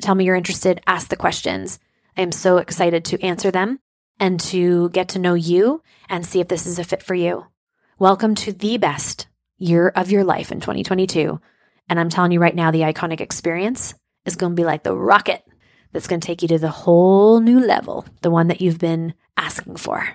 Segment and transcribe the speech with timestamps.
[0.00, 1.78] tell me you're interested, ask the questions.
[2.16, 3.78] I am so excited to answer them
[4.18, 7.46] and to get to know you and see if this is a fit for you.
[7.98, 9.26] Welcome to the best
[9.58, 11.40] year of your life in 2022.
[11.88, 13.94] And I'm telling you right now, the iconic experience
[14.24, 15.44] is going to be like the rocket
[15.92, 19.14] that's going to take you to the whole new level, the one that you've been
[19.36, 20.08] asking for.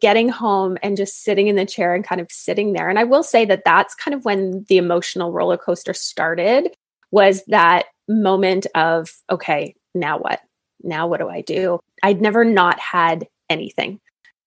[0.00, 2.88] Getting home and just sitting in the chair and kind of sitting there.
[2.88, 6.74] And I will say that that's kind of when the emotional roller coaster started
[7.10, 10.40] was that moment of, okay, now what?
[10.82, 11.80] Now what do I do?
[12.02, 14.00] I'd never not had anything.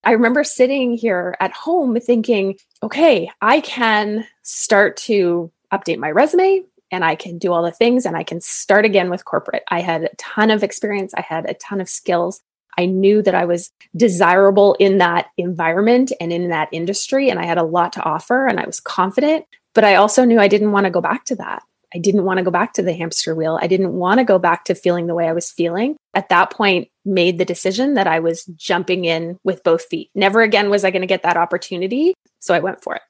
[0.04, 6.64] I remember sitting here at home thinking, okay, I can start to update my resume
[6.92, 9.64] and I can do all the things and I can start again with corporate.
[9.70, 12.42] I had a ton of experience, I had a ton of skills.
[12.78, 17.46] I knew that I was desirable in that environment and in that industry, and I
[17.46, 19.46] had a lot to offer, and I was confident.
[19.74, 21.64] But I also knew I didn't want to go back to that.
[21.94, 23.60] I didn't want to go back to the hamster wheel.
[23.62, 25.96] I didn't want to go back to feeling the way I was feeling.
[26.14, 30.10] At that point, made the decision that I was jumping in with both feet.
[30.16, 32.16] Never again was I going to get that opportunity.
[32.40, 33.02] So I went for it.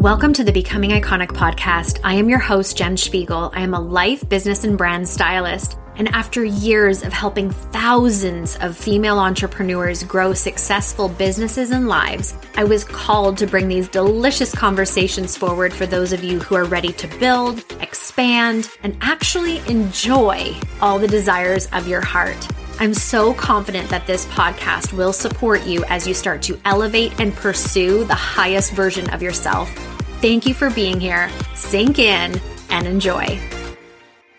[0.00, 2.00] Welcome to the Becoming Iconic podcast.
[2.02, 3.52] I am your host, Jen Spiegel.
[3.54, 5.76] I am a life, business, and brand stylist.
[5.98, 12.62] And after years of helping thousands of female entrepreneurs grow successful businesses and lives, I
[12.62, 16.92] was called to bring these delicious conversations forward for those of you who are ready
[16.92, 22.46] to build, expand, and actually enjoy all the desires of your heart.
[22.80, 27.34] I'm so confident that this podcast will support you as you start to elevate and
[27.34, 29.68] pursue the highest version of yourself.
[30.20, 31.28] Thank you for being here.
[31.56, 32.40] Sink in
[32.70, 33.57] and enjoy.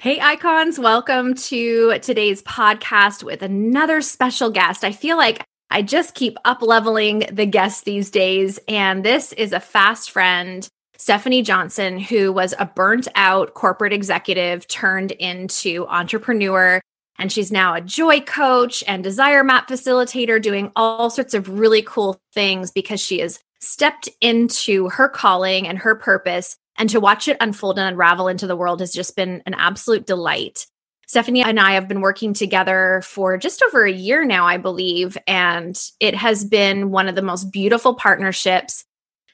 [0.01, 4.86] Hey, icons, welcome to today's podcast with another special guest.
[4.86, 9.51] I feel like I just keep up leveling the guests these days, and this is
[9.51, 10.66] a fast friend,
[10.96, 16.80] Stephanie Johnson, who was a burnt out corporate executive turned into entrepreneur.
[17.18, 21.81] And she's now a joy coach and desire map facilitator, doing all sorts of really
[21.81, 27.28] cool things because she has stepped into her calling and her purpose And to watch
[27.28, 30.66] it unfold and unravel into the world has just been an absolute delight.
[31.08, 35.18] Stephanie and I have been working together for just over a year now, I believe,
[35.28, 38.86] and it has been one of the most beautiful partnerships.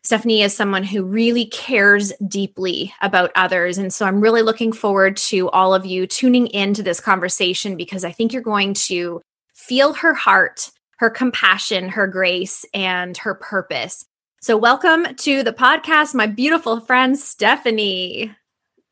[0.02, 3.78] Stephanie is someone who really cares deeply about others.
[3.78, 8.06] And so I'm really looking forward to all of you tuning into this conversation because
[8.06, 9.22] I think you're going to
[9.56, 10.70] feel her heart,
[11.00, 14.06] her compassion, her grace, and her purpose.
[14.46, 18.32] So, welcome to the podcast, my beautiful friend, Stephanie.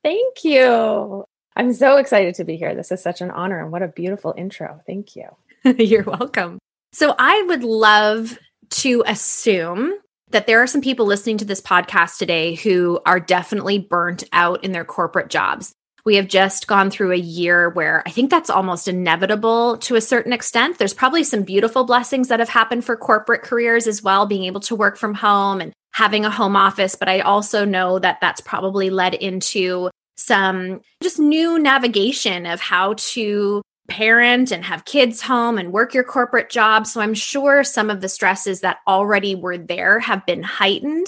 [0.04, 1.26] Thank you.
[1.56, 2.74] I'm so excited to be here.
[2.74, 4.82] This is such an honor and what a beautiful intro.
[4.88, 5.28] Thank you.
[5.78, 6.58] You're welcome.
[6.92, 8.40] So, I would love
[8.82, 9.94] to assume
[10.32, 14.64] that there are some people listening to this podcast today who are definitely burnt out
[14.64, 15.76] in their corporate jobs.
[16.06, 20.02] We have just gone through a year where I think that's almost inevitable to a
[20.02, 20.78] certain extent.
[20.78, 24.60] There's probably some beautiful blessings that have happened for corporate careers as well, being able
[24.62, 26.96] to work from home and having a home office.
[26.96, 32.96] But I also know that that's probably led into some just new navigation of how
[32.98, 36.88] to parent and have kids home and work your corporate job.
[36.88, 41.08] So I'm sure some of the stresses that already were there have been heightened.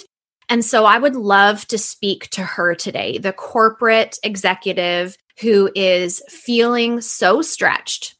[0.49, 6.21] And so I would love to speak to her today, the corporate executive who is
[6.29, 8.15] feeling so stretched,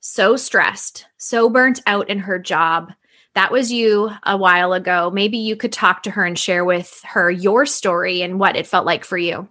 [0.00, 2.92] so stressed, so burnt out in her job.
[3.34, 5.10] That was you a while ago.
[5.12, 8.66] Maybe you could talk to her and share with her your story and what it
[8.66, 9.48] felt like for you.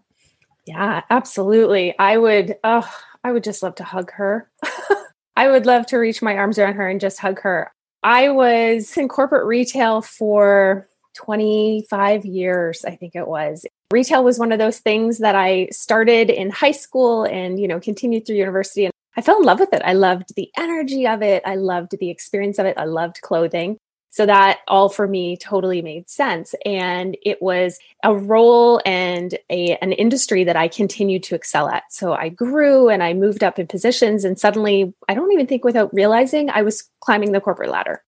[0.65, 1.97] Yeah, absolutely.
[1.97, 2.89] I would oh,
[3.23, 4.51] I would just love to hug her.
[5.37, 7.71] I would love to reach my arms around her and just hug her.
[8.03, 13.65] I was in corporate retail for 25 years, I think it was.
[13.91, 17.79] Retail was one of those things that I started in high school and, you know,
[17.79, 18.85] continued through university.
[18.85, 19.81] And I fell in love with it.
[19.83, 21.41] I loved the energy of it.
[21.45, 22.77] I loved the experience of it.
[22.77, 23.77] I loved clothing.
[24.11, 26.55] So that all for me totally made sense.
[26.65, 31.83] And it was a role and a, an industry that I continued to excel at.
[31.91, 34.23] So I grew and I moved up in positions.
[34.23, 38.03] And suddenly, I don't even think without realizing, I was climbing the corporate ladder.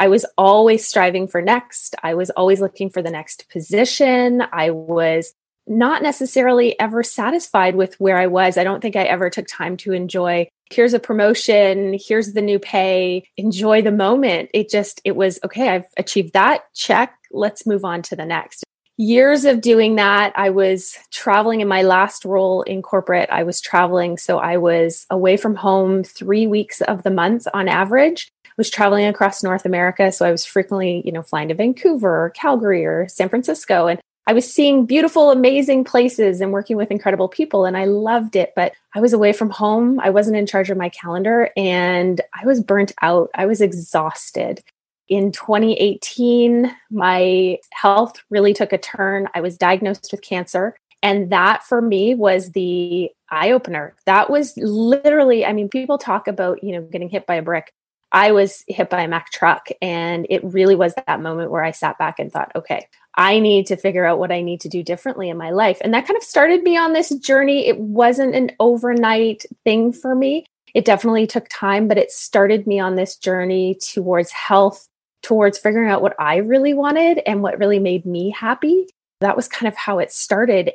[0.00, 1.94] I was always striving for next.
[2.02, 4.42] I was always looking for the next position.
[4.50, 5.34] I was
[5.66, 8.56] not necessarily ever satisfied with where I was.
[8.56, 12.58] I don't think I ever took time to enjoy here's a promotion, here's the new
[12.58, 14.48] pay, enjoy the moment.
[14.54, 18.64] It just it was okay, I've achieved that, check, let's move on to the next.
[18.96, 23.30] Years of doing that, I was traveling in my last role in corporate.
[23.30, 27.66] I was traveling, so I was away from home 3 weeks of the month on
[27.66, 28.30] average
[28.60, 30.12] was traveling across North America.
[30.12, 33.86] So I was frequently, you know, flying to Vancouver or Calgary or San Francisco.
[33.86, 37.64] And I was seeing beautiful, amazing places and working with incredible people.
[37.64, 38.52] And I loved it.
[38.54, 39.98] But I was away from home.
[39.98, 43.30] I wasn't in charge of my calendar and I was burnt out.
[43.34, 44.62] I was exhausted.
[45.08, 49.26] In 2018, my health really took a turn.
[49.32, 50.76] I was diagnosed with cancer.
[51.02, 53.96] And that for me was the eye opener.
[54.04, 57.72] That was literally, I mean, people talk about, you know, getting hit by a brick.
[58.12, 59.68] I was hit by a Mack truck.
[59.80, 62.86] And it really was that moment where I sat back and thought, okay,
[63.16, 65.78] I need to figure out what I need to do differently in my life.
[65.80, 67.66] And that kind of started me on this journey.
[67.66, 70.46] It wasn't an overnight thing for me.
[70.74, 74.86] It definitely took time, but it started me on this journey towards health,
[75.22, 78.86] towards figuring out what I really wanted and what really made me happy.
[79.20, 80.72] That was kind of how it started.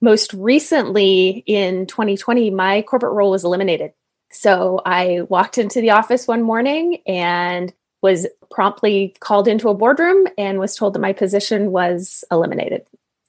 [0.00, 3.92] Most recently in 2020, my corporate role was eliminated.
[4.36, 10.26] So I walked into the office one morning and was promptly called into a boardroom
[10.36, 12.86] and was told that my position was eliminated.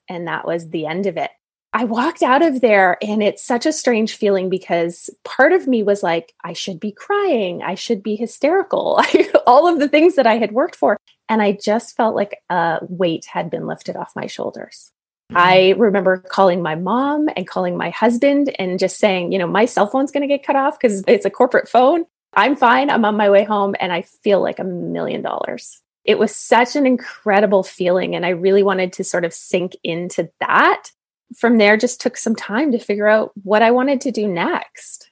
[0.08, 1.30] And that was the end of it.
[1.72, 5.82] I walked out of there and it's such a strange feeling because part of me
[5.82, 7.62] was like, I should be crying.
[7.62, 9.02] I should be hysterical.
[9.46, 10.98] All of the things that I had worked for.
[11.28, 14.92] And I just felt like a weight had been lifted off my shoulders.
[15.34, 19.66] I remember calling my mom and calling my husband and just saying, you know, my
[19.66, 22.06] cell phone's going to get cut off because it's a corporate phone.
[22.32, 22.88] I'm fine.
[22.88, 25.80] I'm on my way home and I feel like a million dollars.
[26.04, 28.14] It was such an incredible feeling.
[28.14, 30.90] And I really wanted to sort of sink into that.
[31.36, 35.10] From there, just took some time to figure out what I wanted to do next.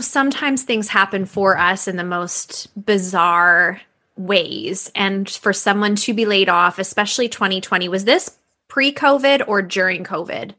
[0.00, 3.80] Sometimes things happen for us in the most bizarre
[4.16, 4.90] ways.
[4.96, 8.36] And for someone to be laid off, especially 2020, was this
[8.74, 10.52] pre COVID or during COVID?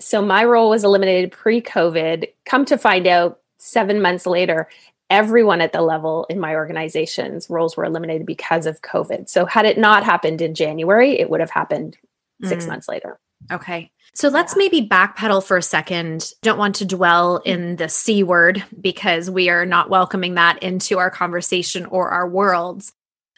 [0.00, 2.26] So my role was eliminated pre COVID.
[2.44, 4.68] Come to find out, seven months later,
[5.10, 9.28] everyone at the level in my organization's roles were eliminated because of COVID.
[9.28, 11.96] So had it not happened in January, it would have happened
[12.42, 12.68] six mm.
[12.68, 13.20] months later.
[13.52, 13.92] Okay.
[14.12, 14.58] So let's yeah.
[14.58, 16.32] maybe backpedal for a second.
[16.42, 20.98] Don't want to dwell in the C word because we are not welcoming that into
[20.98, 22.92] our conversation or our worlds.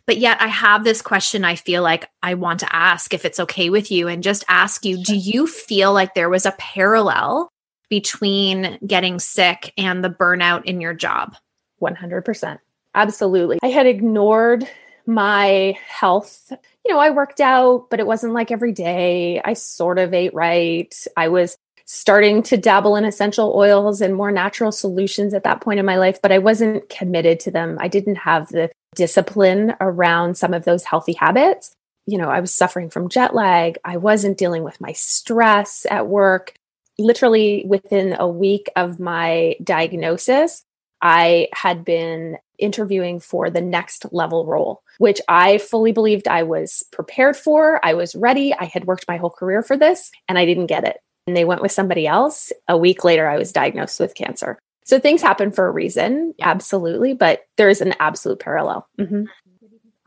[0.07, 3.41] But yet, I have this question I feel like I want to ask if it's
[3.41, 7.49] okay with you and just ask you do you feel like there was a parallel
[7.89, 11.37] between getting sick and the burnout in your job?
[11.81, 12.59] 100%.
[12.95, 13.59] Absolutely.
[13.63, 14.69] I had ignored
[15.07, 16.53] my health.
[16.85, 19.41] You know, I worked out, but it wasn't like every day.
[19.45, 20.95] I sort of ate right.
[21.17, 21.57] I was
[21.87, 25.97] starting to dabble in essential oils and more natural solutions at that point in my
[25.97, 27.77] life, but I wasn't committed to them.
[27.81, 31.75] I didn't have the discipline around some of those healthy habits.
[32.07, 33.79] You know, I was suffering from jet lag.
[33.85, 36.55] I wasn't dealing with my stress at work.
[36.99, 40.65] Literally within a week of my diagnosis,
[41.03, 46.83] I had been interviewing for the next level role, which I fully believed I was
[46.93, 47.81] prepared for.
[47.85, 48.55] I was ready.
[48.55, 50.99] I had worked my whole career for this and I didn't get it.
[51.27, 52.53] And they went with somebody else.
[52.69, 54.59] A week later, I was diagnosed with cancer.
[54.85, 58.87] So things happen for a reason, absolutely, but there's an absolute parallel.
[58.99, 59.25] Mm-hmm.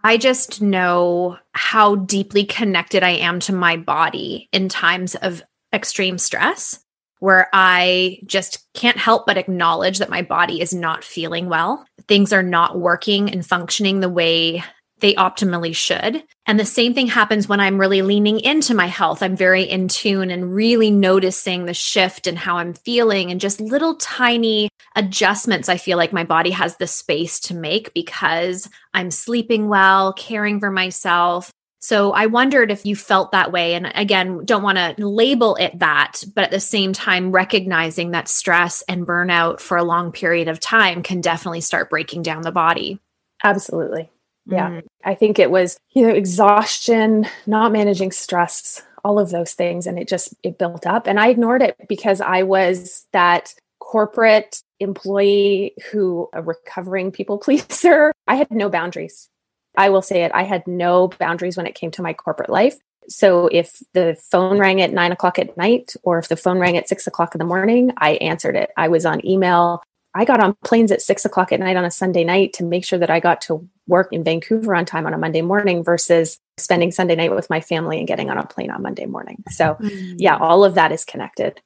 [0.03, 5.43] I just know how deeply connected I am to my body in times of
[5.73, 6.79] extreme stress,
[7.19, 11.83] where I just can't help but acknowledge that my body is not feeling well.
[12.07, 14.63] Things are not working and functioning the way
[14.99, 16.23] they optimally should.
[16.45, 19.21] And the same thing happens when I'm really leaning into my health.
[19.21, 23.61] I'm very in tune and really noticing the shift and how I'm feeling and just
[23.61, 29.11] little tiny adjustments I feel like my body has the space to make because I'm
[29.11, 31.51] sleeping well, caring for myself.
[31.79, 33.75] So I wondered if you felt that way.
[33.75, 38.27] And again, don't want to label it that, but at the same time, recognizing that
[38.27, 42.51] stress and burnout for a long period of time can definitely start breaking down the
[42.51, 42.99] body.
[43.43, 44.09] Absolutely.
[44.47, 44.69] Yeah.
[44.69, 44.83] Mm.
[45.03, 49.87] I think it was, you know, exhaustion, not managing stress, all of those things.
[49.87, 51.07] And it just, it built up.
[51.07, 58.13] And I ignored it because I was that corporate employee who, a recovering people pleaser.
[58.27, 59.29] I had no boundaries.
[59.77, 60.31] I will say it.
[60.33, 62.77] I had no boundaries when it came to my corporate life.
[63.09, 66.75] So if the phone rang at nine o'clock at night or if the phone rang
[66.75, 68.71] at six o'clock in the morning, I answered it.
[68.75, 69.81] I was on email.
[70.17, 72.83] I got on planes at six o'clock at night on a Sunday night to make
[72.83, 76.39] sure that I got to work in Vancouver on time on a Monday morning versus
[76.57, 79.43] spending Sunday night with my family and getting on a plane on Monday morning.
[79.51, 80.15] So, mm-hmm.
[80.17, 81.61] yeah, all of that is connected.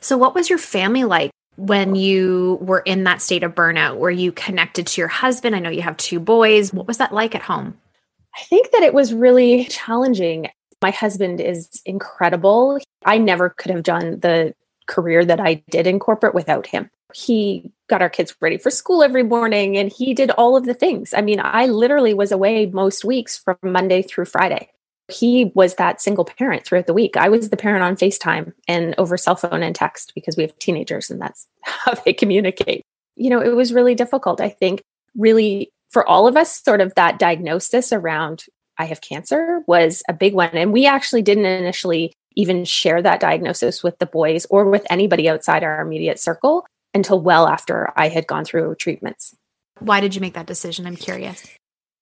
[0.00, 3.98] So, what was your family like when you were in that state of burnout?
[3.98, 5.54] Were you connected to your husband?
[5.54, 6.72] I know you have two boys.
[6.72, 7.76] What was that like at home?
[8.34, 10.48] I think that it was really challenging.
[10.80, 12.78] My husband is incredible.
[13.04, 14.54] I never could have done the
[14.86, 16.88] career that I did in corporate without him.
[17.14, 20.74] He got our kids ready for school every morning and he did all of the
[20.74, 21.12] things.
[21.14, 24.70] I mean, I literally was away most weeks from Monday through Friday.
[25.08, 27.16] He was that single parent throughout the week.
[27.16, 30.58] I was the parent on FaceTime and over cell phone and text because we have
[30.58, 32.82] teenagers and that's how they communicate.
[33.16, 34.40] You know, it was really difficult.
[34.40, 34.82] I think
[35.16, 38.44] really for all of us, sort of that diagnosis around
[38.78, 40.50] I have cancer was a big one.
[40.50, 45.28] And we actually didn't initially even share that diagnosis with the boys or with anybody
[45.28, 49.34] outside our immediate circle until well after I had gone through treatments.
[49.78, 50.86] Why did you make that decision?
[50.86, 51.46] I'm curious.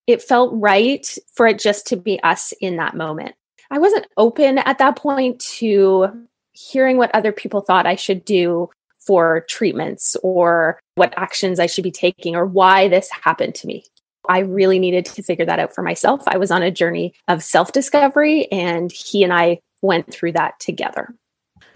[0.07, 3.35] It felt right for it just to be us in that moment.
[3.71, 8.69] I wasn't open at that point to hearing what other people thought I should do
[8.99, 13.85] for treatments or what actions I should be taking or why this happened to me.
[14.29, 16.23] I really needed to figure that out for myself.
[16.27, 20.61] I was on a journey of self discovery, and he and I went through that
[20.61, 21.15] together.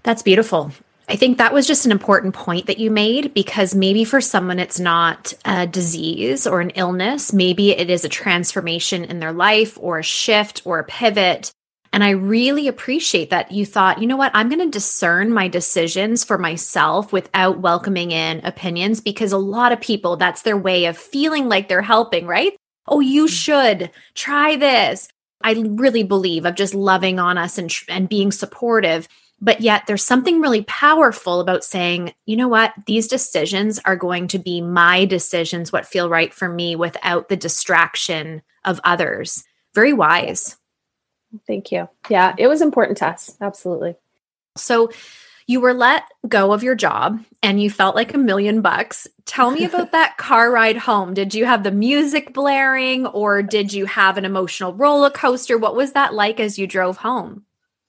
[0.03, 0.71] That's beautiful.
[1.09, 4.59] I think that was just an important point that you made because maybe for someone
[4.59, 7.33] it's not a disease or an illness.
[7.33, 11.53] Maybe it is a transformation in their life or a shift or a pivot.
[11.93, 15.47] And I really appreciate that you thought, you know what, I'm going to discern my
[15.47, 20.87] decisions for myself without welcoming in opinions because a lot of people, that's their way
[20.87, 22.57] of feeling like they're helping, right?
[22.89, 23.29] Oh, you mm.
[23.29, 25.09] should try this.
[25.43, 29.07] I really believe of just loving on us and, and being supportive
[29.45, 34.27] but yet there's something really powerful about saying, you know what, these decisions are going
[34.29, 39.45] to be my decisions, what feel right for me without the distraction of others.
[39.75, 40.57] Very wise.
[41.47, 41.91] Thank you.
[42.09, 43.37] Yeah, it was important to us.
[43.39, 43.97] Absolutely.
[44.57, 44.91] So,
[45.47, 49.07] you were let go of your job and you felt like a million bucks.
[49.27, 51.13] Tell me about that car ride home.
[51.13, 55.59] Did you have the music blaring or did you have an emotional roller coaster?
[55.59, 57.45] What was that like as you drove home?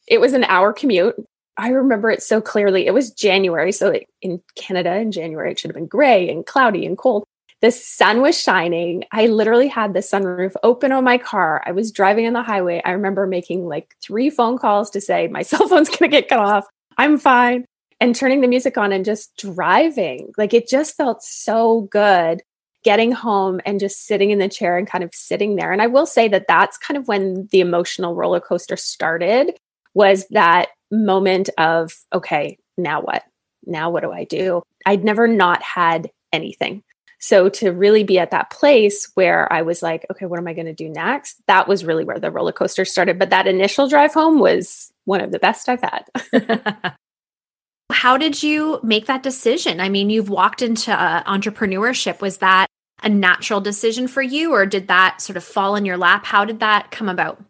[0.06, 1.16] It was an hour commute.
[1.58, 2.86] I remember it so clearly.
[2.86, 3.72] It was January.
[3.72, 7.26] So in Canada in January, it should have been gray and cloudy and cold.
[7.62, 9.06] The sun was shining.
[9.12, 11.64] I literally had the sunroof open on my car.
[11.66, 12.82] I was driving on the highway.
[12.84, 16.28] I remember making like three phone calls to say, my cell phone's going to get
[16.28, 16.66] cut off.
[16.98, 17.66] I'm fine.
[18.02, 20.34] And turning the music on and just driving.
[20.38, 22.42] Like it just felt so good
[22.84, 25.72] getting home and just sitting in the chair and kind of sitting there.
[25.72, 29.58] And I will say that that's kind of when the emotional roller coaster started
[29.96, 33.24] was that moment of, okay, now what?
[33.66, 34.62] Now what do I do?
[34.86, 36.84] I'd never not had anything.
[37.20, 40.54] So to really be at that place where I was like, okay, what am I
[40.54, 41.42] going to do next?
[41.48, 43.18] That was really where the roller coaster started.
[43.18, 46.06] But that initial drive home was one of the best I've had.
[47.92, 49.80] How did you make that decision?
[49.80, 52.22] I mean, you've walked into uh, entrepreneurship.
[52.22, 52.68] Was that
[53.02, 56.26] a natural decision for you, or did that sort of fall in your lap?
[56.26, 57.44] How did that come about?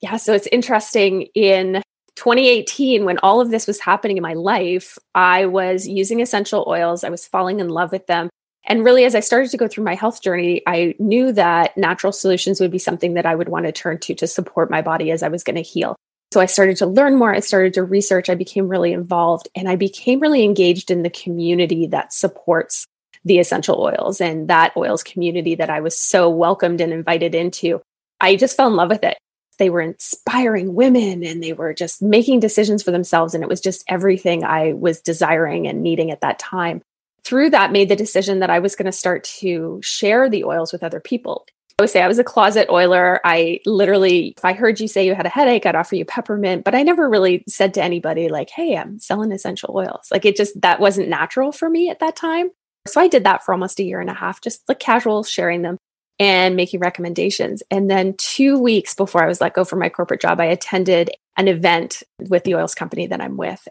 [0.00, 1.28] Yeah, so it's interesting.
[1.34, 1.82] In
[2.16, 7.04] 2018, when all of this was happening in my life, I was using essential oils.
[7.04, 8.28] I was falling in love with them.
[8.64, 12.12] And really, as I started to go through my health journey, I knew that natural
[12.12, 15.10] solutions would be something that I would want to turn to to support my body
[15.10, 15.96] as I was going to heal.
[16.32, 17.34] So I started to learn more.
[17.34, 18.30] I started to research.
[18.30, 22.86] I became really involved and I became really engaged in the community that supports
[23.24, 27.82] the essential oils and that oils community that I was so welcomed and invited into.
[28.20, 29.18] I just fell in love with it.
[29.62, 33.32] They were inspiring women and they were just making decisions for themselves.
[33.32, 36.82] And it was just everything I was desiring and needing at that time.
[37.22, 40.72] Through that, made the decision that I was going to start to share the oils
[40.72, 41.46] with other people.
[41.78, 43.20] I would say I was a closet oiler.
[43.24, 46.64] I literally, if I heard you say you had a headache, I'd offer you peppermint,
[46.64, 50.08] but I never really said to anybody, like, hey, I'm selling essential oils.
[50.10, 52.50] Like it just, that wasn't natural for me at that time.
[52.88, 55.62] So I did that for almost a year and a half, just like casual sharing
[55.62, 55.78] them
[56.18, 57.62] and making recommendations.
[57.70, 61.10] And then two weeks before I was let go from my corporate job, I attended
[61.36, 63.66] an event with the oils company that I'm with.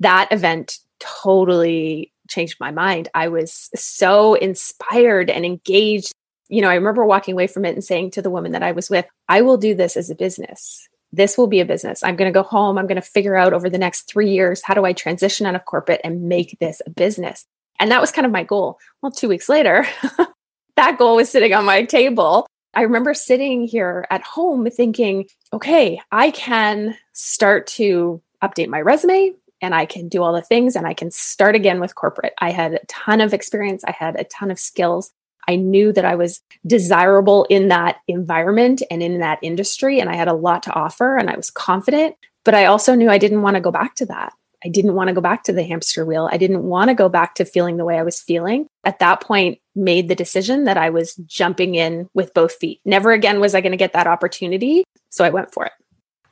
[0.00, 3.08] That event totally changed my mind.
[3.14, 6.12] I was so inspired and engaged
[6.52, 8.72] you know, I remember walking away from it and saying to the woman that I
[8.72, 10.86] was with, I will do this as a business.
[11.10, 12.04] This will be a business.
[12.04, 12.76] I'm going to go home.
[12.76, 15.54] I'm going to figure out over the next three years how do I transition out
[15.54, 17.46] of corporate and make this a business.
[17.80, 18.78] And that was kind of my goal.
[19.00, 19.86] Well, two weeks later,
[20.76, 22.46] that goal was sitting on my table.
[22.74, 29.32] I remember sitting here at home thinking, okay, I can start to update my resume
[29.60, 32.34] and I can do all the things and I can start again with corporate.
[32.38, 35.12] I had a ton of experience, I had a ton of skills.
[35.48, 40.14] I knew that I was desirable in that environment and in that industry, and I
[40.14, 42.14] had a lot to offer, and I was confident.
[42.44, 44.32] But I also knew I didn't want to go back to that.
[44.64, 46.28] I didn't want to go back to the hamster wheel.
[46.30, 48.66] I didn't want to go back to feeling the way I was feeling.
[48.84, 52.80] At that point, made the decision that I was jumping in with both feet.
[52.84, 54.84] Never again was I going to get that opportunity.
[55.10, 55.72] So I went for it.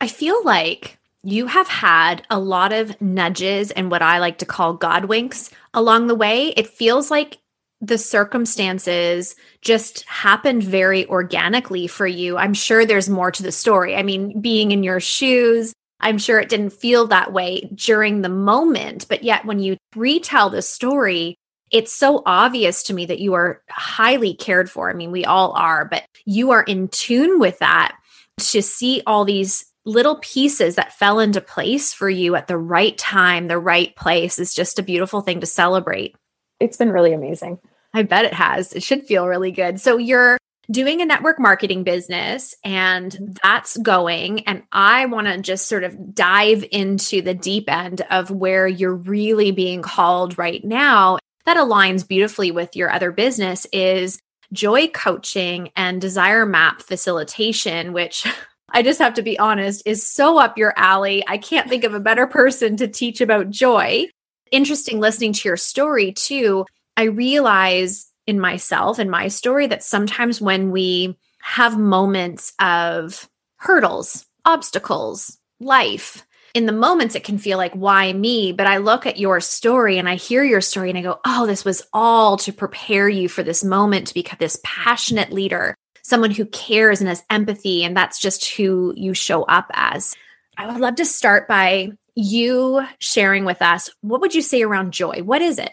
[0.01, 4.47] I feel like you have had a lot of nudges and what I like to
[4.47, 6.49] call God winks along the way.
[6.49, 7.39] It feels like
[7.83, 12.37] the circumstances just happened very organically for you.
[12.37, 13.97] I'm sure there's more to the story.
[13.97, 18.29] I mean, being in your shoes, I'm sure it didn't feel that way during the
[18.29, 21.37] moment, but yet when you retell the story,
[21.71, 24.91] it's so obvious to me that you are highly cared for.
[24.91, 27.97] I mean, we all are, but you are in tune with that
[28.39, 32.97] to see all these little pieces that fell into place for you at the right
[32.99, 36.17] time, the right place is just a beautiful thing to celebrate.
[36.59, 37.59] It's been really amazing.
[37.95, 38.73] I bet it has.
[38.73, 39.81] It should feel really good.
[39.81, 40.39] So you're
[40.71, 43.33] doing a network marketing business and mm-hmm.
[43.43, 44.47] that's going.
[44.47, 48.95] And I want to just sort of dive into the deep end of where you're
[48.95, 51.19] really being called right now.
[51.47, 54.21] That aligns beautifully with your other business is
[54.53, 58.27] joy coaching and desire map facilitation, which
[58.73, 61.25] I just have to be honest is so up your alley.
[61.27, 64.07] I can't think of a better person to teach about joy.
[64.53, 66.67] Interesting listening to your story too
[67.01, 74.25] I realize in myself and my story that sometimes when we have moments of hurdles,
[74.45, 78.53] obstacles, life, in the moments it can feel like why me?
[78.53, 81.47] But i look at your story and i hear your story and i go oh
[81.47, 86.31] this was all to prepare you for this moment to become this passionate leader someone
[86.31, 90.15] who cares and has empathy and that's just who you show up as.
[90.57, 94.93] I would love to start by you sharing with us what would you say around
[94.93, 95.23] joy?
[95.23, 95.71] What is it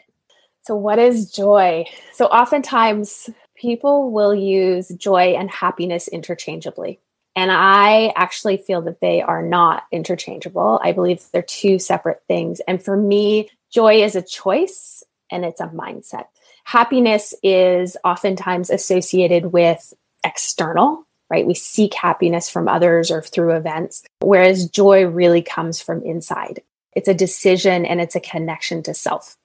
[0.68, 1.86] so, what is joy?
[2.12, 7.00] So, oftentimes people will use joy and happiness interchangeably.
[7.38, 10.82] And I actually feel that they are not interchangeable.
[10.84, 12.60] I believe they're two separate things.
[12.68, 16.26] And for me, joy is a choice and it's a mindset.
[16.66, 19.94] Happiness is oftentimes associated with
[20.26, 21.48] external, right?
[21.48, 26.62] We seek happiness from others or through events, whereas joy really comes from inside.
[26.94, 29.37] It's a decision and it's a connection to self.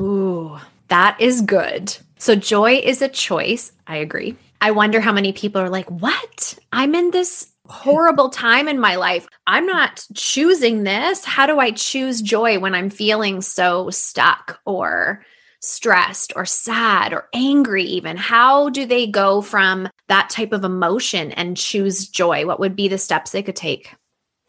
[0.00, 0.58] Ooh,
[0.88, 1.96] that is good.
[2.18, 3.72] So joy is a choice.
[3.86, 4.36] I agree.
[4.60, 6.58] I wonder how many people are like, what?
[6.72, 9.28] I'm in this horrible time in my life.
[9.46, 11.24] I'm not choosing this.
[11.24, 15.24] How do I choose joy when I'm feeling so stuck or
[15.60, 18.16] stressed or sad or angry, even?
[18.16, 22.46] How do they go from that type of emotion and choose joy?
[22.46, 23.94] What would be the steps they could take?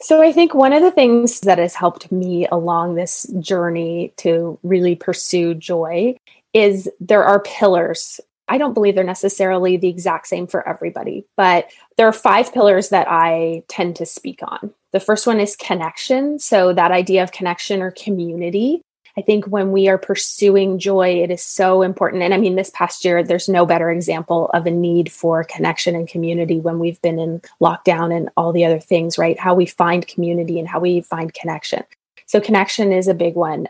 [0.02, 4.58] So, I think one of the things that has helped me along this journey to
[4.64, 6.16] really pursue joy
[6.54, 8.22] is there are pillars.
[8.48, 12.90] I don't believe they're necessarily the exact same for everybody, but there are five pillars
[12.90, 14.74] that I tend to speak on.
[14.94, 16.40] The first one is connection.
[16.40, 18.82] So, that idea of connection or community.
[19.20, 22.24] I think when we are pursuing joy, it is so important.
[22.24, 25.94] And I mean, this past year, there's no better example of a need for connection
[25.94, 29.38] and community when we've been in lockdown and all the other things, right?
[29.38, 31.84] How we find community and how we find connection.
[32.28, 33.68] So, connection is a big one.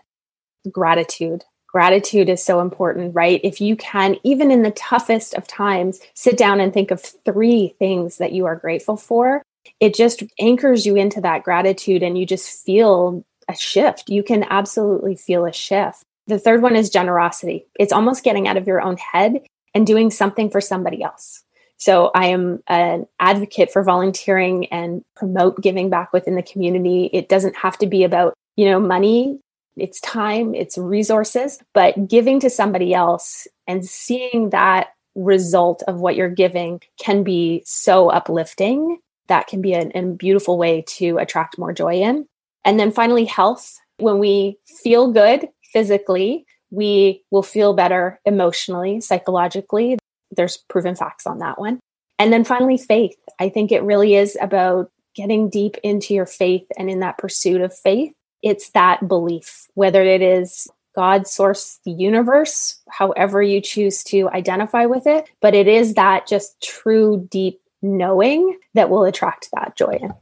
[0.71, 1.43] Gratitude.
[1.65, 3.41] Gratitude is so important, right?
[3.43, 7.73] If you can, even in the toughest of times, sit down and think of three
[7.79, 9.41] things that you are grateful for,
[9.79, 14.09] it just anchors you into that gratitude and you just feel a shift.
[14.09, 16.03] You can absolutely feel a shift.
[16.27, 17.65] The third one is generosity.
[17.79, 19.41] It's almost getting out of your own head
[19.73, 21.43] and doing something for somebody else.
[21.77, 27.09] So I am an advocate for volunteering and promote giving back within the community.
[27.11, 29.39] It doesn't have to be about, you know, money.
[29.77, 36.15] It's time, it's resources, but giving to somebody else and seeing that result of what
[36.15, 38.99] you're giving can be so uplifting.
[39.27, 42.27] That can be a, a beautiful way to attract more joy in.
[42.65, 43.77] And then finally, health.
[43.97, 49.97] When we feel good physically, we will feel better emotionally, psychologically.
[50.31, 51.79] There's proven facts on that one.
[52.17, 53.15] And then finally, faith.
[53.39, 57.61] I think it really is about getting deep into your faith and in that pursuit
[57.61, 58.13] of faith.
[58.41, 64.85] It's that belief, whether it is God, source, the universe, however you choose to identify
[64.85, 65.29] with it.
[65.41, 70.13] But it is that just true, deep knowing that will attract that joy in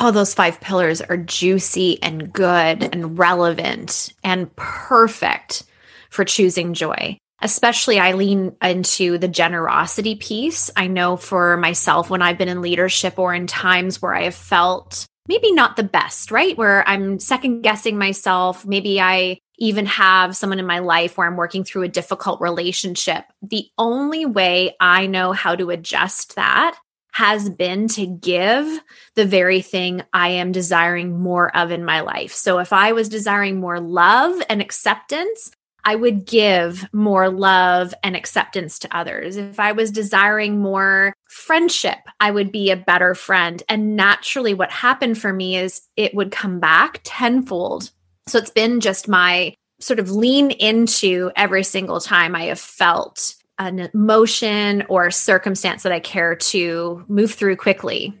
[0.00, 5.64] oh, those five pillars are juicy and good and relevant and perfect
[6.10, 7.18] for choosing joy.
[7.40, 10.70] Especially, I lean into the generosity piece.
[10.76, 14.34] I know for myself, when I've been in leadership or in times where I have
[14.34, 16.56] felt maybe not the best, right?
[16.56, 18.66] Where I'm second guessing myself.
[18.66, 23.24] Maybe I even have someone in my life where I'm working through a difficult relationship.
[23.42, 26.78] The only way I know how to adjust that
[27.18, 28.80] has been to give
[29.16, 32.32] the very thing I am desiring more of in my life.
[32.32, 35.50] So if I was desiring more love and acceptance,
[35.84, 39.36] I would give more love and acceptance to others.
[39.36, 43.64] If I was desiring more friendship, I would be a better friend.
[43.68, 47.90] And naturally, what happened for me is it would come back tenfold.
[48.28, 53.34] So it's been just my sort of lean into every single time I have felt
[53.58, 58.14] an emotion or circumstance that I care to move through quickly.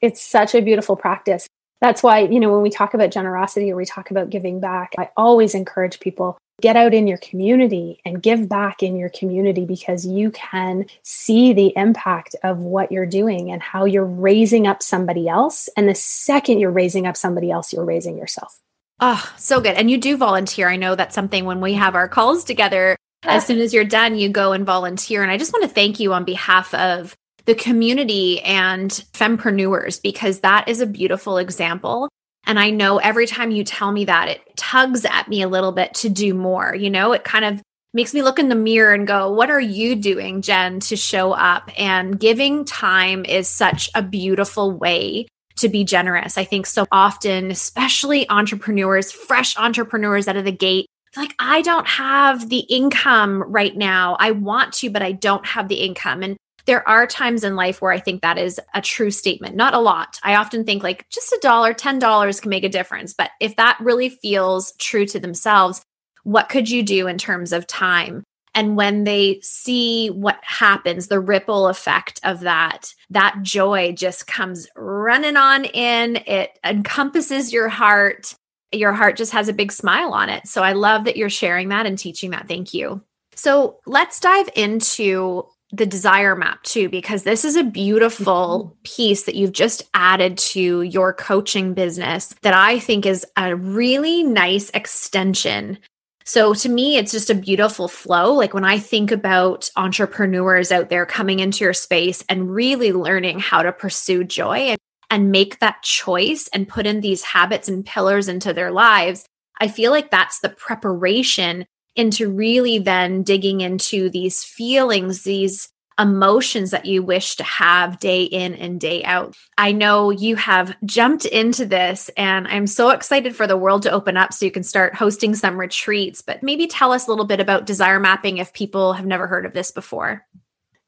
[0.00, 1.46] It's such a beautiful practice.
[1.80, 4.92] That's why, you know, when we talk about generosity or we talk about giving back,
[4.98, 9.64] I always encourage people get out in your community and give back in your community
[9.64, 14.80] because you can see the impact of what you're doing and how you're raising up
[14.82, 15.68] somebody else.
[15.76, 18.60] And the second you're raising up somebody else, you're raising yourself.
[19.00, 19.74] Oh, so good.
[19.74, 20.68] And you do volunteer.
[20.68, 24.16] I know that's something when we have our calls together, as soon as you're done,
[24.16, 25.22] you go and volunteer.
[25.22, 30.40] And I just want to thank you on behalf of the community and fempreneurs because
[30.40, 32.08] that is a beautiful example.
[32.46, 35.72] And I know every time you tell me that, it tugs at me a little
[35.72, 36.74] bit to do more.
[36.74, 37.62] You know, it kind of
[37.94, 41.32] makes me look in the mirror and go, What are you doing, Jen, to show
[41.32, 41.70] up?
[41.78, 45.26] And giving time is such a beautiful way
[45.58, 46.38] to be generous.
[46.38, 51.86] I think so often, especially entrepreneurs, fresh entrepreneurs out of the gate, like I don't
[51.86, 54.16] have the income right now.
[54.18, 56.22] I want to, but I don't have the income.
[56.22, 59.74] And there are times in life where I think that is a true statement, not
[59.74, 60.18] a lot.
[60.22, 63.14] I often think like just a dollar, $10 can make a difference.
[63.14, 65.82] But if that really feels true to themselves,
[66.24, 68.22] what could you do in terms of time?
[68.54, 74.68] And when they see what happens, the ripple effect of that, that joy just comes
[74.76, 76.16] running on in.
[76.26, 78.34] It encompasses your heart
[78.72, 80.46] your heart just has a big smile on it.
[80.46, 82.48] So I love that you're sharing that and teaching that.
[82.48, 83.02] Thank you.
[83.34, 88.82] So let's dive into the desire map too, because this is a beautiful mm-hmm.
[88.84, 94.22] piece that you've just added to your coaching business that I think is a really
[94.22, 95.78] nice extension.
[96.24, 98.34] So to me, it's just a beautiful flow.
[98.34, 103.40] Like when I think about entrepreneurs out there coming into your space and really learning
[103.40, 104.76] how to pursue joy
[105.12, 109.26] and make that choice and put in these habits and pillars into their lives,
[109.60, 116.70] I feel like that's the preparation into really then digging into these feelings, these emotions
[116.70, 119.36] that you wish to have day in and day out.
[119.58, 123.92] I know you have jumped into this, and I'm so excited for the world to
[123.92, 126.22] open up so you can start hosting some retreats.
[126.22, 129.44] But maybe tell us a little bit about desire mapping if people have never heard
[129.44, 130.26] of this before.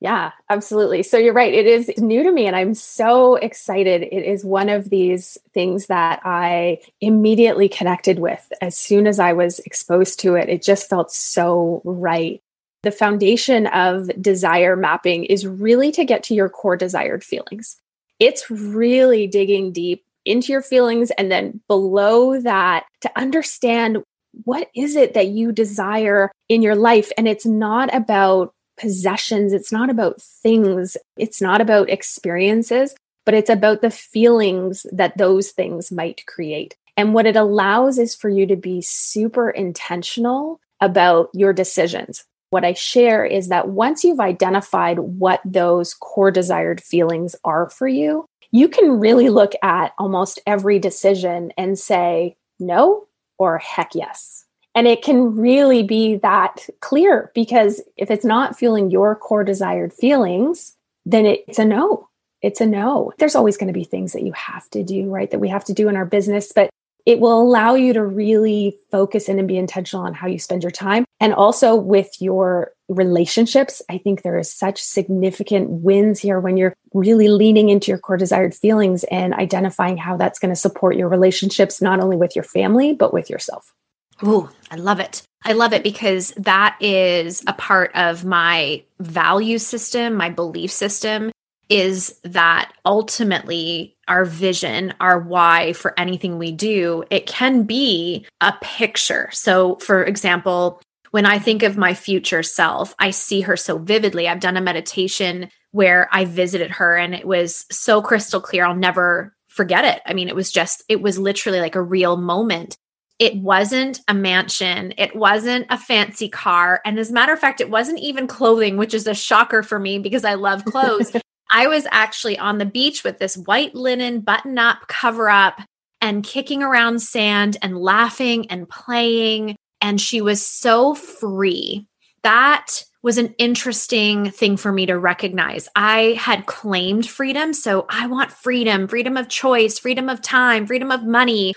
[0.00, 1.02] Yeah, absolutely.
[1.02, 1.54] So you're right.
[1.54, 4.02] It is new to me, and I'm so excited.
[4.02, 9.32] It is one of these things that I immediately connected with as soon as I
[9.32, 10.48] was exposed to it.
[10.48, 12.42] It just felt so right.
[12.82, 17.76] The foundation of desire mapping is really to get to your core desired feelings.
[18.20, 24.02] It's really digging deep into your feelings and then below that to understand
[24.44, 27.10] what is it that you desire in your life.
[27.16, 33.50] And it's not about possessions, it's not about things, it's not about experiences, but it's
[33.50, 36.76] about the feelings that those things might create.
[36.96, 42.24] And what it allows is for you to be super intentional about your decisions.
[42.50, 47.88] What I share is that once you've identified what those core desired feelings are for
[47.88, 53.08] you, you can really look at almost every decision and say no
[53.38, 54.43] or heck yes.
[54.74, 59.92] And it can really be that clear because if it's not feeling your core desired
[59.92, 60.74] feelings,
[61.06, 62.08] then it's a no.
[62.42, 63.12] It's a no.
[63.18, 65.30] There's always going to be things that you have to do, right?
[65.30, 66.70] That we have to do in our business, but
[67.06, 70.62] it will allow you to really focus in and be intentional on how you spend
[70.62, 73.82] your time and also with your relationships.
[73.90, 78.16] I think there is such significant wins here when you're really leaning into your core
[78.16, 82.44] desired feelings and identifying how that's going to support your relationships, not only with your
[82.44, 83.74] family, but with yourself.
[84.22, 85.22] Oh, I love it.
[85.44, 91.30] I love it because that is a part of my value system, my belief system
[91.68, 98.54] is that ultimately our vision, our why for anything we do, it can be a
[98.60, 99.30] picture.
[99.32, 104.28] So, for example, when I think of my future self, I see her so vividly.
[104.28, 108.66] I've done a meditation where I visited her and it was so crystal clear.
[108.66, 110.02] I'll never forget it.
[110.06, 112.76] I mean, it was just, it was literally like a real moment
[113.18, 114.92] it wasn't a mansion.
[114.98, 116.80] It wasn't a fancy car.
[116.84, 119.78] And as a matter of fact, it wasn't even clothing, which is a shocker for
[119.78, 121.14] me because I love clothes.
[121.52, 125.60] I was actually on the beach with this white linen button up, cover up,
[126.00, 129.56] and kicking around sand and laughing and playing.
[129.80, 131.86] And she was so free.
[132.24, 135.68] That was an interesting thing for me to recognize.
[135.76, 137.52] I had claimed freedom.
[137.52, 141.54] So I want freedom, freedom of choice, freedom of time, freedom of money.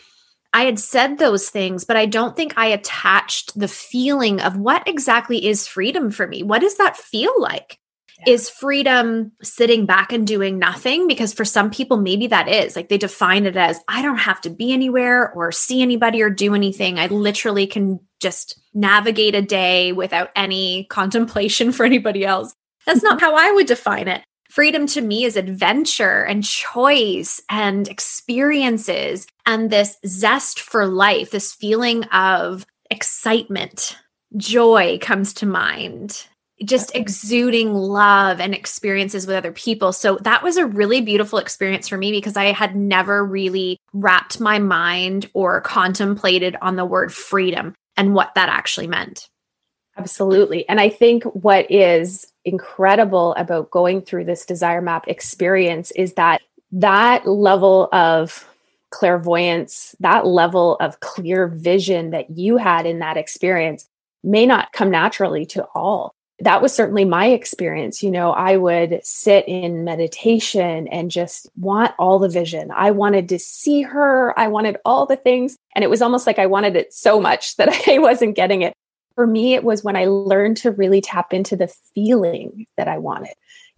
[0.58, 4.88] I had said those things, but I don't think I attached the feeling of what
[4.88, 6.41] exactly is freedom for me.
[6.41, 7.78] What does that feel like?
[8.26, 8.34] Yeah.
[8.34, 11.08] Is freedom sitting back and doing nothing?
[11.08, 14.41] Because for some people, maybe that is like they define it as I don't have
[14.41, 16.98] to be anywhere or see anybody or do anything.
[16.98, 22.56] I literally can just navigate a day without any contemplation for anybody else.
[22.88, 23.26] That's not mm-hmm.
[23.26, 24.24] how I would define it.
[24.50, 31.53] Freedom to me is adventure and choice and experiences and this zest for life, this
[31.53, 33.97] feeling of excitement,
[34.36, 36.27] joy comes to mind.
[36.65, 39.93] Just exuding love and experiences with other people.
[39.93, 44.39] So that was a really beautiful experience for me because I had never really wrapped
[44.39, 49.29] my mind or contemplated on the word freedom and what that actually meant.
[49.97, 50.67] Absolutely.
[50.67, 56.41] And I think what is incredible about going through this desire map experience is that
[56.71, 58.47] that level of
[58.91, 63.88] clairvoyance, that level of clear vision that you had in that experience
[64.23, 66.13] may not come naturally to all.
[66.39, 68.04] That was certainly my experience.
[68.04, 72.69] You know, I would sit in meditation and just want all the vision.
[72.76, 74.38] I wanted to see her.
[74.39, 75.58] I wanted all the things.
[75.73, 78.73] And it was almost like I wanted it so much that I wasn't getting it
[79.17, 83.00] for me, it was when I learned to really tap into the feeling that I
[83.00, 83.34] wanted.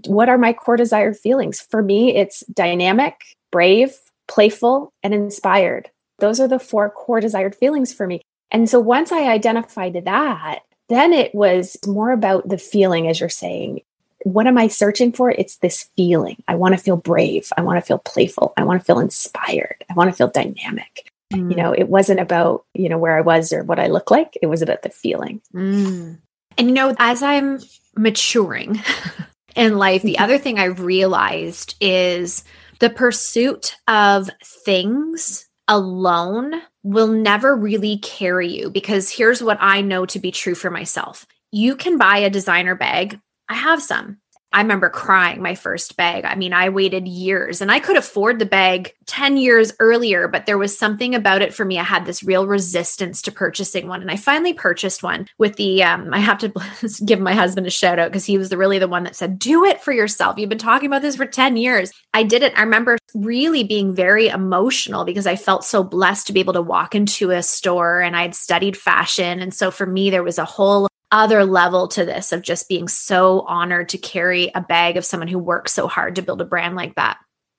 [0.06, 1.62] What are my core desired feelings?
[1.62, 3.16] For me, it's dynamic,
[3.50, 3.96] brave,
[4.30, 5.90] playful, and inspired.
[6.20, 8.22] Those are the four core desired feelings for me.
[8.52, 13.30] And so once I identified that, then it was more about the feeling, as you're
[13.30, 13.82] saying.
[14.24, 15.32] What am I searching for?
[15.32, 16.44] It's this feeling.
[16.48, 17.54] I want to feel brave.
[17.56, 18.54] I want to feel playful.
[18.58, 19.86] I want to feel inspired.
[19.90, 21.10] I want to feel dynamic.
[21.34, 21.52] Mm.
[21.52, 24.38] You know, it wasn't about, you know, where I was or what I look like.
[24.42, 25.42] It was about the feeling.
[25.54, 26.18] Mm.
[26.58, 27.60] And, you know, as I'm
[27.96, 28.82] maturing
[29.56, 30.24] in life, the mm-hmm.
[30.24, 32.44] other thing I realized is
[32.80, 40.06] the pursuit of things alone will never really carry you because here's what I know
[40.08, 41.28] to be true for myself.
[41.52, 43.20] You can buy a designer bag.
[43.50, 44.20] I have some.
[44.52, 46.26] I remember crying my first bag.
[46.26, 50.48] I mean, I waited years and I could afford the bag 10 years earlier, but
[50.48, 51.78] there was something about it for me.
[51.78, 54.02] I had this real resistance to purchasing one.
[54.02, 56.52] And I finally purchased one with the, um, I have to
[57.06, 59.38] give my husband a shout out because he was the, really the one that said,
[59.38, 60.40] do it for yourself.
[60.40, 61.92] You've been talking about this for 10 years.
[62.16, 62.58] I did it.
[62.58, 66.62] I remember really being very emotional because I felt so blessed to be able to
[66.62, 69.42] walk into a store and I'd studied fashion.
[69.42, 72.88] And so for me, there was a whole other level to this of just being
[72.88, 76.46] so honored to carry a bag of someone who works so hard to build a
[76.46, 77.18] brand like that.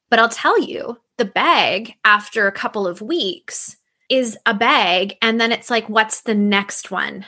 [0.09, 3.77] But I'll tell you, the bag after a couple of weeks
[4.09, 5.17] is a bag.
[5.23, 7.27] And then it's like, what's the next one?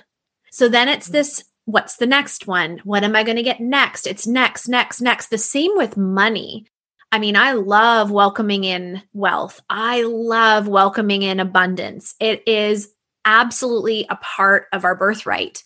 [0.50, 1.12] So then it's mm-hmm.
[1.14, 2.80] this what's the next one?
[2.84, 4.06] What am I going to get next?
[4.06, 5.28] It's next, next, next.
[5.28, 6.66] The same with money.
[7.12, 9.60] I mean, I love welcoming in wealth.
[9.70, 12.14] I love welcoming in abundance.
[12.18, 12.92] It is
[13.24, 15.62] absolutely a part of our birthright.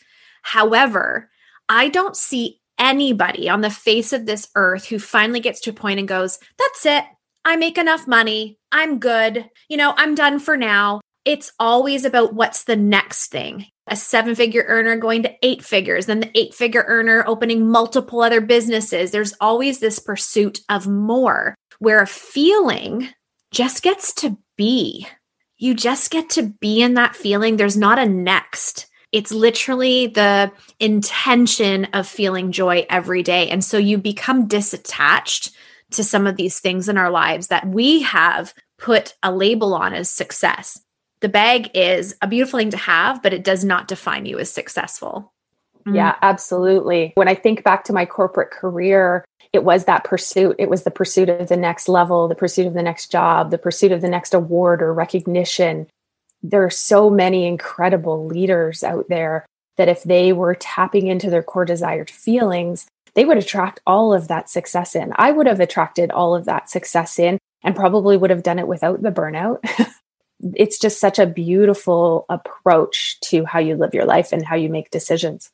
[0.46, 1.28] However,
[1.68, 5.72] I don't see anybody on the face of this earth who finally gets to a
[5.72, 7.02] point and goes, That's it.
[7.44, 8.60] I make enough money.
[8.70, 9.50] I'm good.
[9.68, 11.00] You know, I'm done for now.
[11.24, 13.66] It's always about what's the next thing.
[13.88, 18.20] A seven figure earner going to eight figures, then the eight figure earner opening multiple
[18.20, 19.10] other businesses.
[19.10, 23.08] There's always this pursuit of more where a feeling
[23.50, 25.08] just gets to be.
[25.58, 27.56] You just get to be in that feeling.
[27.56, 28.86] There's not a next.
[29.16, 33.48] It's literally the intention of feeling joy every day.
[33.48, 35.52] And so you become disattached
[35.92, 39.94] to some of these things in our lives that we have put a label on
[39.94, 40.82] as success.
[41.20, 44.52] The bag is a beautiful thing to have, but it does not define you as
[44.52, 45.32] successful.
[45.86, 46.18] Yeah, mm.
[46.20, 47.12] absolutely.
[47.14, 50.56] When I think back to my corporate career, it was that pursuit.
[50.58, 53.56] It was the pursuit of the next level, the pursuit of the next job, the
[53.56, 55.86] pursuit of the next award or recognition
[56.50, 61.42] there are so many incredible leaders out there that if they were tapping into their
[61.42, 65.12] core desired feelings, they would attract all of that success in.
[65.16, 68.68] I would have attracted all of that success in and probably would have done it
[68.68, 69.58] without the burnout.
[70.54, 74.68] it's just such a beautiful approach to how you live your life and how you
[74.68, 75.50] make decisions.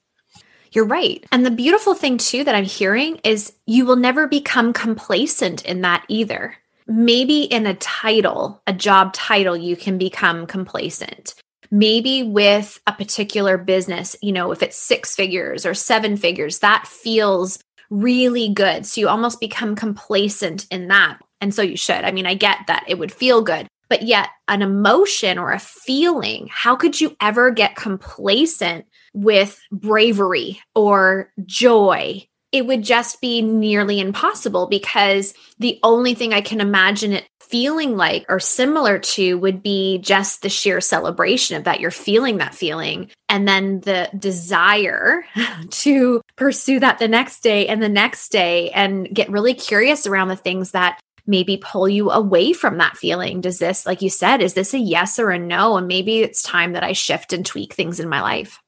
[0.73, 1.25] You're right.
[1.31, 5.83] And the beautiful thing, too, that I'm hearing is you will never become complacent in
[5.83, 11.35] that either maybe in a title, a job title, you can become complacent.
[11.71, 16.87] Maybe with a particular business, you know, if it's six figures or seven figures, that
[16.87, 18.85] feels really good.
[18.87, 21.19] So you almost become complacent in that.
[21.41, 22.05] And so you should.
[22.05, 25.59] I mean, I get that it would feel good, but yet an emotion or a
[25.59, 33.41] feeling, how could you ever get complacent with bravery or joy it would just be
[33.41, 39.37] nearly impossible because the only thing I can imagine it feeling like or similar to
[39.39, 41.81] would be just the sheer celebration of that.
[41.81, 45.25] You're feeling that feeling and then the desire
[45.71, 50.29] to pursue that the next day and the next day and get really curious around
[50.29, 53.43] the things that maybe pull you away from that feeling.
[53.43, 55.77] Does this like you said is this a yes or a no?
[55.77, 58.61] And maybe it's time that I shift and tweak things in my life.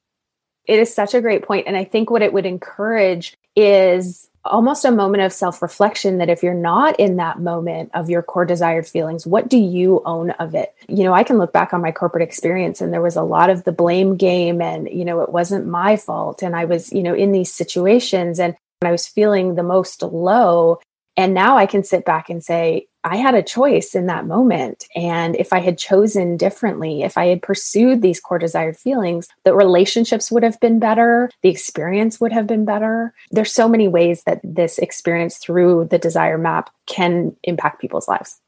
[0.66, 1.66] It is such a great point.
[1.66, 6.28] And I think what it would encourage is almost a moment of self reflection that
[6.28, 10.30] if you're not in that moment of your core desired feelings, what do you own
[10.32, 10.74] of it?
[10.88, 13.50] You know, I can look back on my corporate experience and there was a lot
[13.50, 16.42] of the blame game and, you know, it wasn't my fault.
[16.42, 20.80] And I was, you know, in these situations and I was feeling the most low.
[21.16, 24.86] And now I can sit back and say, I had a choice in that moment.
[24.96, 29.54] And if I had chosen differently, if I had pursued these core desired feelings, the
[29.54, 33.12] relationships would have been better, the experience would have been better.
[33.30, 38.40] There's so many ways that this experience through the desire map can impact people's lives.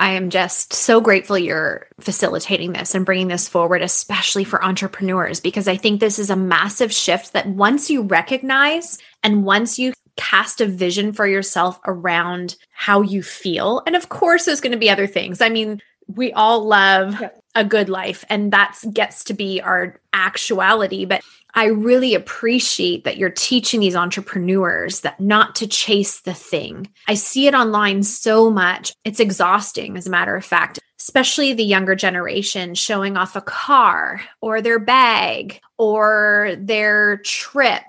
[0.00, 5.40] I am just so grateful you're facilitating this and bringing this forward, especially for entrepreneurs,
[5.40, 9.92] because I think this is a massive shift that once you recognize and once you
[10.18, 13.82] cast a vision for yourself around how you feel.
[13.86, 15.40] And of course, there's going to be other things.
[15.40, 17.42] I mean, we all love yep.
[17.54, 21.04] a good life, and that gets to be our actuality.
[21.04, 21.22] But
[21.54, 26.88] I really appreciate that you're teaching these entrepreneurs that not to chase the thing.
[27.06, 28.92] I see it online so much.
[29.04, 34.20] It's exhausting, as a matter of fact, especially the younger generation showing off a car
[34.40, 37.84] or their bag or their trip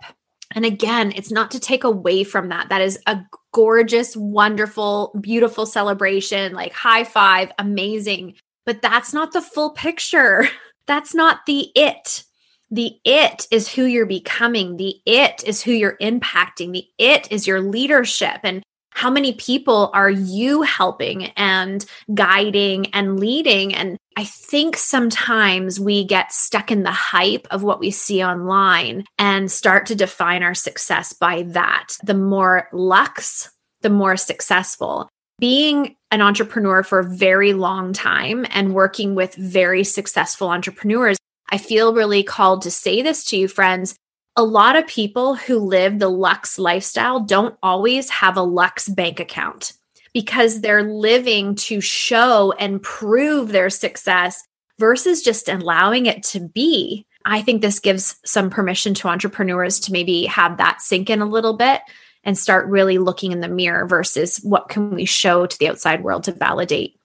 [0.56, 2.70] and again, it's not to take away from that.
[2.70, 3.22] That is a
[3.54, 8.36] gorgeous, wonderful, beautiful celebration, like high five, amazing.
[8.66, 10.48] But that's not the full picture.
[10.86, 12.24] That's not the it.
[12.72, 14.78] The it is who you're becoming.
[14.78, 16.74] The it is who you're impacting.
[16.74, 18.40] The it is your leadership.
[18.44, 21.86] And how many people are you helping and
[22.16, 23.76] guiding and leading?
[23.76, 29.06] And I think sometimes we get stuck in the hype of what we see online
[29.18, 31.96] and start to define our success by that.
[32.04, 33.50] The more lux,
[33.80, 35.08] the more successful.
[35.40, 41.16] Being an entrepreneur for a very long time and working with very successful entrepreneurs,
[41.50, 43.96] I feel really called to say this to you, friends.
[44.36, 49.22] A lot of people who live the Lux lifestyle don't always have a Lux bank
[49.22, 49.72] account
[50.14, 54.44] because they're living to show and prove their success
[54.80, 57.06] versus just allowing it to be.
[57.26, 61.26] I think this gives some permission to entrepreneurs to maybe have that sink in a
[61.26, 61.82] little bit
[62.24, 66.04] and start really looking in the mirror versus what can we show to the outside
[66.04, 66.98] world to validate.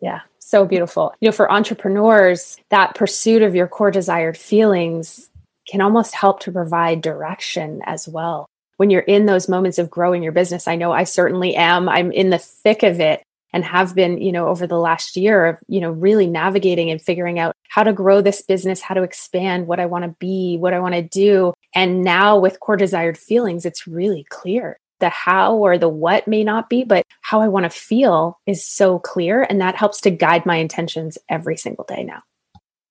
[0.00, 1.14] Yeah, so beautiful.
[1.20, 5.30] You know, for entrepreneurs, that pursuit of your core desired feelings
[5.68, 8.49] can almost help to provide direction as well
[8.80, 10.66] when you're in those moments of growing your business.
[10.66, 11.86] I know I certainly am.
[11.86, 13.22] I'm in the thick of it
[13.52, 16.98] and have been, you know, over the last year of, you know, really navigating and
[16.98, 20.56] figuring out how to grow this business, how to expand, what I want to be,
[20.56, 21.52] what I want to do.
[21.74, 24.78] And now with core desired feelings, it's really clear.
[25.00, 28.66] The how or the what may not be, but how I want to feel is
[28.66, 29.42] so clear.
[29.42, 32.22] And that helps to guide my intentions every single day now.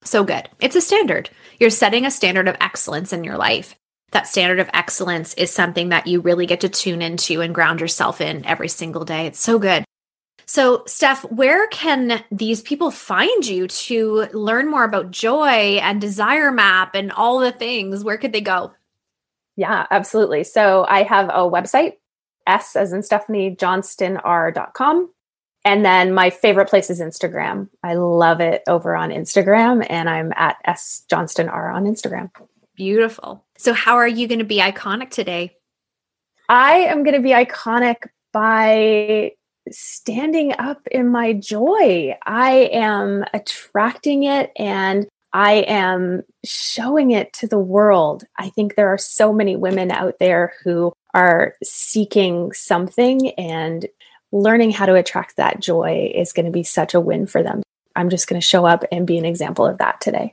[0.04, 0.50] So good.
[0.62, 1.32] It's a standard.
[1.60, 3.76] You're setting a standard of excellence in your life
[4.12, 7.80] that standard of excellence is something that you really get to tune into and ground
[7.82, 9.26] yourself in every single day.
[9.28, 9.84] It's so good.
[10.45, 16.51] So, Steph, where can these people find you to learn more about joy and desire
[16.51, 18.03] map and all the things?
[18.03, 18.72] Where could they go?
[19.55, 20.43] Yeah, absolutely.
[20.43, 21.97] So, I have a website,
[22.47, 25.12] S as in Stephanie Johnston R.com.
[25.66, 27.70] And then my favorite place is Instagram.
[27.84, 32.32] I love it over on Instagram, and I'm at S Johnston R on Instagram.
[32.76, 33.45] Beautiful.
[33.60, 35.57] So, how are you going to be iconic today?
[36.47, 39.34] I am going to be iconic by
[39.70, 42.16] standing up in my joy.
[42.26, 48.24] I am attracting it and I am showing it to the world.
[48.38, 53.86] I think there are so many women out there who are seeking something and
[54.32, 57.62] learning how to attract that joy is going to be such a win for them.
[57.93, 60.32] I'm just going to show up and be an example of that today.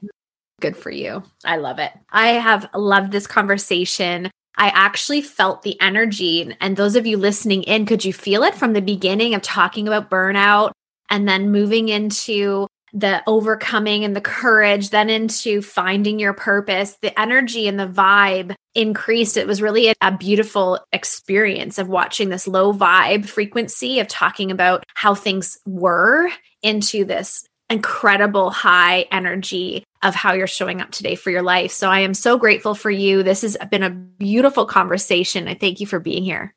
[0.61, 1.22] Good for you.
[1.44, 1.92] I love it.
[2.11, 4.30] I have loved this conversation.
[4.57, 6.54] I actually felt the energy.
[6.61, 9.86] And those of you listening in, could you feel it from the beginning of talking
[9.86, 10.72] about burnout
[11.11, 16.96] and then moving into the overcoming and the courage, then into finding your purpose?
[17.02, 19.36] The energy and the vibe increased.
[19.36, 24.84] It was really a, beautiful experience of watching this low vibe frequency of talking about
[24.94, 26.30] how things were
[26.62, 31.72] into this incredible high energy of how you're showing up today for your life.
[31.72, 33.22] So I am so grateful for you.
[33.22, 35.48] This has been a beautiful conversation.
[35.48, 36.54] I thank you for being here.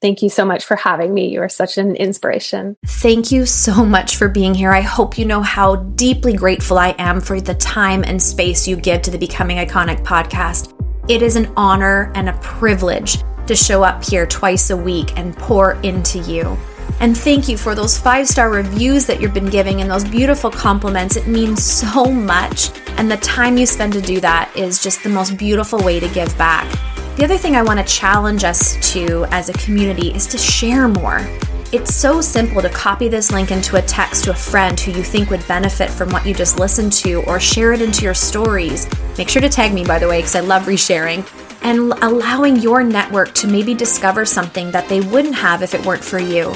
[0.00, 1.28] Thank you so much for having me.
[1.28, 2.76] You are such an inspiration.
[2.84, 4.72] Thank you so much for being here.
[4.72, 8.74] I hope you know how deeply grateful I am for the time and space you
[8.74, 10.76] give to the Becoming Iconic podcast.
[11.08, 15.36] It is an honor and a privilege to show up here twice a week and
[15.36, 16.58] pour into you.
[17.02, 20.52] And thank you for those five star reviews that you've been giving and those beautiful
[20.52, 21.16] compliments.
[21.16, 22.70] It means so much.
[22.96, 26.08] And the time you spend to do that is just the most beautiful way to
[26.10, 26.70] give back.
[27.16, 30.86] The other thing I want to challenge us to as a community is to share
[30.86, 31.26] more.
[31.72, 35.02] It's so simple to copy this link into a text to a friend who you
[35.02, 38.86] think would benefit from what you just listened to or share it into your stories.
[39.18, 41.28] Make sure to tag me, by the way, because I love resharing.
[41.62, 46.04] And allowing your network to maybe discover something that they wouldn't have if it weren't
[46.04, 46.54] for you.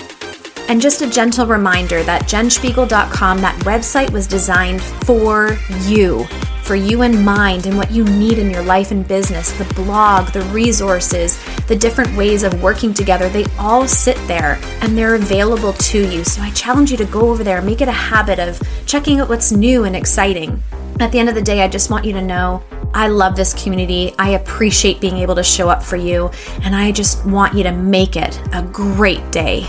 [0.68, 6.24] And just a gentle reminder that jenspiegel.com, that website was designed for you,
[6.64, 9.52] for you in mind and what you need in your life and business.
[9.52, 14.98] The blog, the resources, the different ways of working together, they all sit there and
[14.98, 16.24] they're available to you.
[16.24, 19.28] So I challenge you to go over there, make it a habit of checking out
[19.28, 20.60] what's new and exciting.
[20.98, 23.52] At the end of the day, I just want you to know I love this
[23.62, 24.14] community.
[24.18, 26.30] I appreciate being able to show up for you,
[26.62, 29.68] and I just want you to make it a great day.